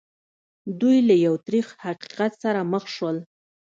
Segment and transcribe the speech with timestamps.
[0.79, 3.17] دوی له یو تریخ حقیقت سره مخ شول